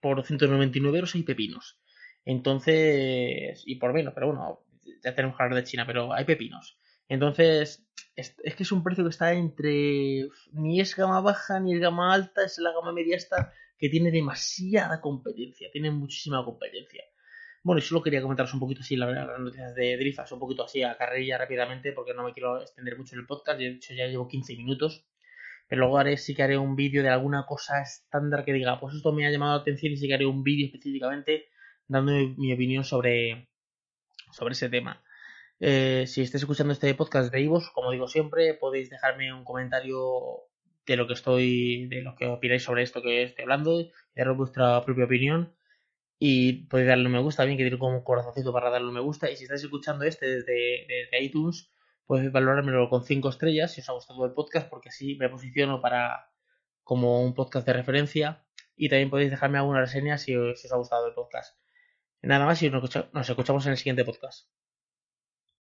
por 0.00 0.24
199 0.24 0.98
euros 0.98 1.14
hay 1.14 1.22
pepinos. 1.22 1.78
Entonces, 2.24 3.62
y 3.66 3.76
por 3.76 3.92
menos, 3.92 4.14
pero 4.14 4.28
bueno, 4.28 4.60
ya 5.02 5.14
tenemos 5.14 5.36
que 5.36 5.54
de 5.54 5.64
China, 5.64 5.84
pero 5.86 6.12
hay 6.12 6.24
pepinos. 6.24 6.78
Entonces, 7.08 7.84
es, 8.14 8.36
que 8.36 8.62
es 8.62 8.72
un 8.72 8.84
precio 8.84 9.04
que 9.04 9.10
está 9.10 9.32
entre. 9.32 10.28
Ni 10.52 10.80
es 10.80 10.94
gama 10.94 11.20
baja 11.20 11.58
ni 11.60 11.74
es 11.74 11.80
gama 11.80 12.14
alta, 12.14 12.44
es 12.44 12.58
la 12.58 12.72
gama 12.72 12.92
media 12.92 13.16
esta 13.16 13.52
que 13.78 13.88
tiene 13.88 14.10
demasiada 14.10 15.00
competencia, 15.00 15.68
tiene 15.72 15.90
muchísima 15.90 16.44
competencia. 16.44 17.02
Bueno, 17.62 17.78
y 17.78 17.82
solo 17.82 18.02
quería 18.02 18.22
comentaros 18.22 18.54
un 18.54 18.60
poquito 18.60 18.80
así 18.82 18.96
las 18.96 19.38
noticias 19.38 19.74
de 19.74 19.96
Drifas, 19.96 20.32
un 20.32 20.38
poquito 20.38 20.64
así 20.64 20.82
a 20.82 20.96
carrilla 20.96 21.38
rápidamente, 21.38 21.92
porque 21.92 22.14
no 22.14 22.24
me 22.24 22.32
quiero 22.32 22.60
extender 22.60 22.96
mucho 22.96 23.14
en 23.14 23.20
el 23.20 23.26
podcast, 23.26 23.58
de 23.58 23.68
hecho 23.68 23.94
ya 23.94 24.06
llevo 24.06 24.28
15 24.28 24.56
minutos. 24.56 25.06
Pero 25.68 25.80
luego 25.80 25.98
haré, 25.98 26.16
sí 26.16 26.34
que 26.34 26.42
haré 26.42 26.58
un 26.58 26.74
vídeo 26.74 27.02
de 27.02 27.10
alguna 27.10 27.46
cosa 27.46 27.80
estándar 27.80 28.44
que 28.44 28.52
diga, 28.52 28.80
pues 28.80 28.94
esto 28.94 29.12
me 29.12 29.26
ha 29.26 29.30
llamado 29.30 29.56
la 29.56 29.60
atención 29.62 29.92
y 29.92 29.96
sí 29.96 30.08
que 30.08 30.14
haré 30.14 30.26
un 30.26 30.42
vídeo 30.42 30.66
específicamente 30.66 31.48
dando 31.86 32.12
mi, 32.12 32.52
opinión 32.52 32.84
sobre, 32.84 33.49
sobre 34.40 34.54
ese 34.54 34.70
tema. 34.70 35.02
Eh, 35.60 36.06
si 36.06 36.22
estáis 36.22 36.42
escuchando 36.42 36.72
este 36.72 36.94
podcast 36.94 37.30
de 37.30 37.42
Ivos, 37.42 37.70
como 37.74 37.90
digo 37.92 38.08
siempre, 38.08 38.54
podéis 38.54 38.88
dejarme 38.88 39.32
un 39.34 39.44
comentario 39.44 40.46
de 40.86 40.96
lo 40.96 41.06
que 41.06 41.12
estoy, 41.12 41.86
de 41.88 42.00
lo 42.00 42.16
que 42.16 42.26
opináis 42.26 42.62
sobre 42.62 42.82
esto 42.82 43.02
que 43.02 43.22
estoy 43.22 43.42
hablando, 43.42 43.80
y 43.80 43.92
dar 44.16 44.32
vuestra 44.32 44.82
propia 44.82 45.04
opinión. 45.04 45.54
Y 46.18 46.64
podéis 46.68 46.88
darle 46.88 47.06
un 47.06 47.12
me 47.12 47.20
gusta, 47.20 47.44
bien 47.44 47.58
que 47.58 47.64
tiene 47.64 47.78
como 47.78 47.98
un 47.98 48.04
corazoncito 48.04 48.52
para 48.52 48.70
darle 48.70 48.88
un 48.88 48.94
me 48.94 49.00
gusta. 49.00 49.30
Y 49.30 49.36
si 49.36 49.44
estáis 49.44 49.62
escuchando 49.62 50.04
este 50.04 50.26
desde, 50.26 50.86
desde 50.88 51.22
iTunes, 51.22 51.70
podéis 52.06 52.32
valorármelo 52.32 52.88
con 52.88 53.04
5 53.04 53.28
estrellas 53.28 53.72
si 53.72 53.82
os 53.82 53.88
ha 53.90 53.92
gustado 53.92 54.24
el 54.24 54.32
podcast, 54.32 54.68
porque 54.70 54.88
así 54.88 55.16
me 55.16 55.28
posiciono 55.28 55.82
para 55.82 56.30
como 56.82 57.22
un 57.22 57.34
podcast 57.34 57.66
de 57.66 57.74
referencia. 57.74 58.42
Y 58.76 58.88
también 58.88 59.10
podéis 59.10 59.30
dejarme 59.30 59.58
alguna 59.58 59.80
reseña 59.80 60.16
si 60.16 60.34
os, 60.34 60.72
ha 60.72 60.76
gustado 60.76 61.06
el 61.06 61.14
podcast. 61.14 61.59
Nada 62.22 62.46
más 62.46 62.62
y 62.62 62.70
nos 62.70 63.28
escuchamos 63.28 63.66
en 63.66 63.72
el 63.72 63.78
siguiente 63.78 64.04
podcast. 64.04 64.46